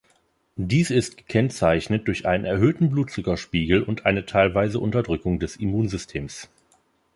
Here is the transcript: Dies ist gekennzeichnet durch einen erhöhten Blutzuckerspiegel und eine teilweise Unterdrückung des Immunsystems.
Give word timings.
Dies 0.55 0.89
ist 0.89 1.15
gekennzeichnet 1.17 2.07
durch 2.07 2.25
einen 2.25 2.43
erhöhten 2.45 2.89
Blutzuckerspiegel 2.89 3.83
und 3.83 4.03
eine 4.07 4.25
teilweise 4.25 4.79
Unterdrückung 4.79 5.37
des 5.37 5.57
Immunsystems. 5.57 6.49